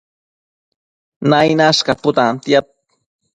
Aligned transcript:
Nainash 1.33 1.83
caputantiad 1.87 2.65